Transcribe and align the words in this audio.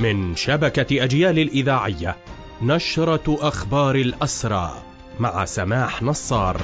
من 0.00 0.36
شبكة 0.36 1.04
أجيال 1.04 1.38
الإذاعية 1.38 2.16
نشرة 2.62 3.38
أخبار 3.40 3.94
الأسرى 3.94 4.82
مع 5.20 5.44
سماح 5.44 6.02
نصار 6.02 6.60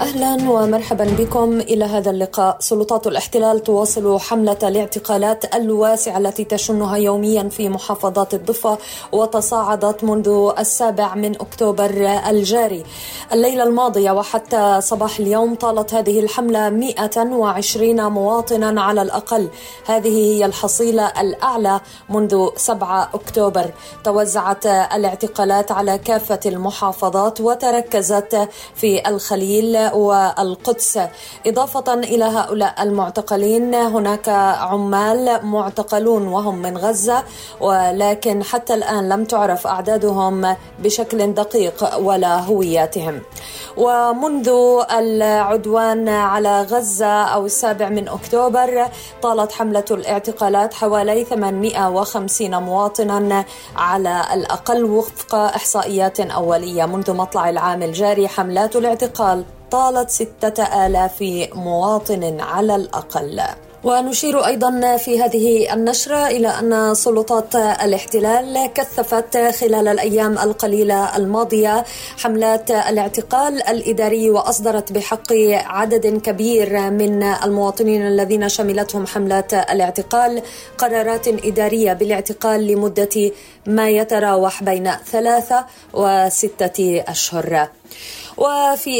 أهلا 0.00 0.50
ومرحبا 0.50 1.04
بكم 1.04 1.60
إلى 1.60 1.84
هذا 1.84 2.10
اللقاء. 2.10 2.56
سلطات 2.60 3.06
الاحتلال 3.06 3.62
تواصل 3.62 4.18
حملة 4.20 4.58
الاعتقالات 4.62 5.54
الواسعة 5.54 6.18
التي 6.18 6.44
تشنها 6.44 6.96
يوميا 6.96 7.48
في 7.48 7.68
محافظات 7.68 8.34
الضفة 8.34 8.78
وتصاعدت 9.12 10.04
منذ 10.04 10.52
السابع 10.58 11.14
من 11.14 11.34
أكتوبر 11.34 11.90
الجاري. 12.30 12.84
الليلة 13.34 13.64
الماضية 13.64 14.10
وحتى 14.10 14.80
صباح 14.80 15.18
اليوم 15.18 15.54
طالت 15.54 15.94
هذه 15.94 16.20
الحملة 16.20 16.68
120 16.70 18.12
مواطنا 18.12 18.82
على 18.82 19.02
الأقل. 19.02 19.48
هذه 19.86 20.08
هي 20.08 20.46
الحصيلة 20.46 21.06
الأعلى 21.20 21.80
منذ 22.08 22.48
7 22.56 23.10
أكتوبر. 23.14 23.70
توزعت 24.04 24.66
الاعتقالات 24.66 25.72
على 25.72 25.98
كافة 25.98 26.40
المحافظات 26.46 27.40
وتركزت 27.40 28.48
في 28.74 29.08
الخليل 29.08 29.76
والقدس 29.92 30.98
إضافة 31.46 31.94
إلى 31.94 32.24
هؤلاء 32.24 32.82
المعتقلين 32.82 33.74
هناك 33.74 34.28
عمال 34.58 35.46
معتقلون 35.46 36.28
وهم 36.28 36.62
من 36.62 36.78
غزة 36.78 37.22
ولكن 37.60 38.42
حتى 38.42 38.74
الآن 38.74 39.08
لم 39.08 39.24
تعرف 39.24 39.66
أعدادهم 39.66 40.56
بشكل 40.78 41.32
دقيق 41.32 41.98
ولا 41.98 42.40
هوياتهم 42.40 43.23
ومنذ 43.76 44.50
العدوان 44.92 46.08
على 46.08 46.62
غزة 46.62 47.22
أو 47.22 47.46
السابع 47.46 47.88
من 47.88 48.08
أكتوبر 48.08 48.86
طالت 49.22 49.52
حملة 49.52 49.84
الاعتقالات 49.90 50.74
حوالي 50.74 51.24
850 51.24 52.62
مواطنا 52.62 53.44
على 53.76 54.24
الأقل 54.32 54.84
وفق 54.84 55.34
إحصائيات 55.34 56.20
أولية. 56.20 56.86
منذ 56.86 57.12
مطلع 57.12 57.48
العام 57.48 57.82
الجاري 57.82 58.28
حملات 58.28 58.76
الاعتقال 58.76 59.44
طالت 59.70 60.10
ستة 60.10 60.86
آلاف 60.86 61.22
مواطن 61.54 62.40
على 62.40 62.76
الأقل. 62.76 63.42
ونشير 63.84 64.46
أيضا 64.46 64.96
في 64.96 65.22
هذه 65.22 65.72
النشرة 65.74 66.26
إلى 66.26 66.48
أن 66.48 66.94
سلطات 66.94 67.54
الاحتلال 67.56 68.72
كثفت 68.74 69.36
خلال 69.36 69.88
الأيام 69.88 70.38
القليلة 70.38 71.16
الماضية 71.16 71.84
حملات 72.18 72.70
الاعتقال 72.70 73.62
الإداري 73.68 74.30
وأصدرت 74.30 74.92
بحق 74.92 75.32
عدد 75.52 76.06
كبير 76.06 76.90
من 76.90 77.22
المواطنين 77.22 78.06
الذين 78.06 78.48
شملتهم 78.48 79.06
حملات 79.06 79.54
الاعتقال 79.54 80.42
قرارات 80.78 81.28
إدارية 81.28 81.92
بالاعتقال 81.92 82.66
لمدة 82.66 83.30
ما 83.66 83.90
يتراوح 83.90 84.62
بين 84.62 84.90
ثلاثة 85.12 85.66
وستة 85.92 87.04
أشهر. 87.08 87.68
وفي 88.36 88.98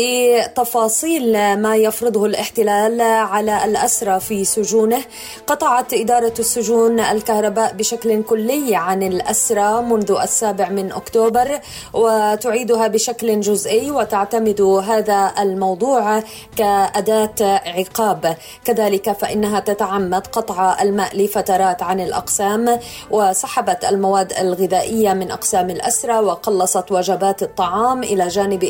تفاصيل 0.56 1.56
ما 1.56 1.76
يفرضه 1.76 2.26
الاحتلال 2.26 3.00
على 3.00 3.64
الأسرى 3.64 4.20
في 4.20 4.44
سجونه 4.44 5.02
قطعت 5.46 5.94
إدارة 5.94 6.34
السجون 6.38 7.00
الكهرباء 7.00 7.72
بشكل 7.72 8.22
كلي 8.22 8.76
عن 8.76 9.02
الأسرى 9.02 9.82
منذ 9.82 10.16
السابع 10.22 10.68
من 10.68 10.92
أكتوبر 10.92 11.60
وتعيدها 11.92 12.88
بشكل 12.88 13.40
جزئي 13.40 13.90
وتعتمد 13.90 14.60
هذا 14.60 15.32
الموضوع 15.38 16.22
كأداة 16.56 17.34
عقاب. 17.66 18.36
كذلك 18.64 19.12
فإنها 19.12 19.60
تتعمد 19.60 20.26
قطع 20.26 20.82
الماء 20.82 21.16
لفترات 21.16 21.82
عن 21.82 22.00
الأقسام 22.00 22.78
وسحبت 23.10 23.84
المواد 23.84 24.32
الغذائية 24.32 25.12
من 25.12 25.30
أقسام 25.30 25.70
الأسرى 25.70 26.18
وقلصت 26.18 26.92
وجبات 26.92 27.42
الطعام 27.42 28.02
إلى 28.02 28.28
جانب 28.28 28.64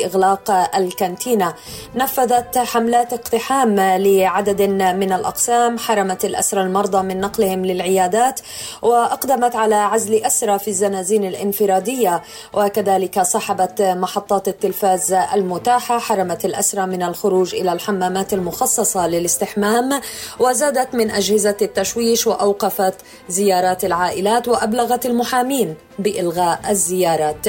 الكانتينا. 0.76 1.54
نفذت 1.94 2.58
حملات 2.58 3.12
اقتحام 3.12 3.80
لعدد 3.80 4.62
من 4.62 5.12
الأقسام 5.12 5.78
حرمت 5.78 6.24
الأسرى 6.24 6.60
المرضى 6.60 7.02
من 7.02 7.20
نقلهم 7.20 7.66
للعيادات 7.66 8.40
وأقدمت 8.82 9.56
على 9.56 9.74
عزل 9.74 10.14
أسرى 10.14 10.58
في 10.58 10.68
الزنازين 10.68 11.24
الانفرادية. 11.24 12.22
وكذلك 12.52 13.22
سحبت 13.22 13.82
محطات 13.82 14.48
التلفاز 14.48 15.12
المتاحة 15.12 15.98
حرمت 15.98 16.44
الأسرى 16.44 16.86
من 16.86 17.02
الخروج 17.02 17.54
إلى 17.54 17.72
الحمامات 17.72 18.32
المخصصة 18.32 19.06
للاستحمام. 19.06 20.00
وزادت 20.40 20.94
من 20.94 21.10
أجهزة 21.10 21.56
التشويش 21.62 22.26
وأوقفت 22.26 22.94
زيارات 23.28 23.84
العائلات 23.84 24.48
وأبلغت 24.48 25.06
المحامين 25.06 25.74
بإلغاء 25.98 26.60
الزيارات. 26.70 27.46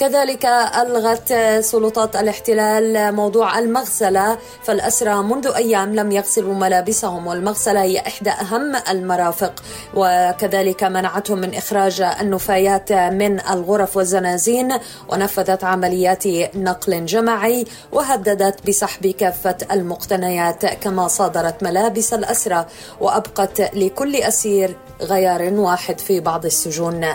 كذلك 0.00 0.44
ألغت 0.82 1.32
سلطات 1.60 2.16
الاحتلال 2.16 3.14
موضوع 3.14 3.58
المغسلة 3.58 4.38
فالأسرى 4.64 5.22
منذ 5.22 5.52
أيام 5.56 5.94
لم 5.94 6.12
يغسلوا 6.12 6.54
ملابسهم 6.54 7.26
والمغسلة 7.26 7.82
هي 7.82 7.98
إحدى 7.98 8.30
أهم 8.30 8.76
المرافق. 8.90 9.62
وكذلك 9.94 10.84
منعتهم 10.84 11.38
من 11.38 11.54
إخراج 11.54 12.00
النفايات 12.00 12.92
من 12.92 13.40
الغرف 13.40 13.96
والزنازين 13.96 14.72
ونفذت 15.08 15.64
عمليات 15.64 16.26
نقل 16.56 17.06
جماعي 17.06 17.64
وهددت 17.92 18.68
بسحب 18.68 19.06
كافة 19.06 19.56
المقتنيات 19.72 20.66
كما 20.66 21.08
صادرت 21.08 21.62
ملابس 21.62 22.14
الأسرى 22.14 22.66
وأبقت 23.00 23.60
لكل 23.74 24.16
أسير 24.16 24.76
غيار 25.02 25.42
واحد 25.42 26.00
في 26.00 26.20
بعض 26.20 26.44
السجون. 26.44 27.06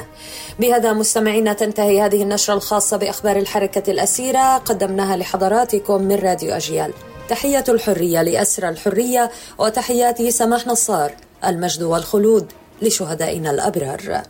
بهذا 0.59 0.94
مستمعينا 0.94 1.53
تنتهي 1.53 2.02
هذه 2.02 2.23
النشرة 2.23 2.53
الخاصة 2.75 2.97
بأخبار 2.97 3.38
الحركة 3.38 3.91
الأسيرة 3.91 4.58
قدمناها 4.58 5.18
لحضراتكم 5.18 6.02
من 6.02 6.16
راديو 6.16 6.56
أجيال. 6.56 6.94
تحية 7.30 7.63
الحرية 7.69 8.22
لأسرى 8.22 8.69
الحرية 8.69 9.31
وتحياتي 9.58 10.31
سماح 10.31 10.68
نصار 10.68 11.12
المجد 11.46 11.84
والخلود 11.84 12.52
لشهدائنا 12.81 13.52
الأبرار. 13.52 14.22